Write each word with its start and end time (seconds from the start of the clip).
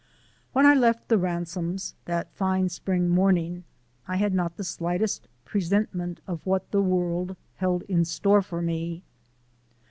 When 0.51 0.65
I 0.65 0.73
left 0.73 1.09
the 1.09 1.19
Ransomes 1.19 1.93
that 2.05 2.33
fine 2.33 2.69
spring 2.69 3.07
morning, 3.07 3.65
I 4.07 4.15
had 4.15 4.33
not 4.33 4.57
the 4.57 4.63
slightest 4.63 5.27
presentiment 5.45 6.21
of 6.25 6.43
what 6.43 6.71
the 6.71 6.81
world 6.81 7.35
held 7.57 7.83
in 7.83 8.03
store 8.05 8.41
for 8.41 8.63
me. 8.63 9.03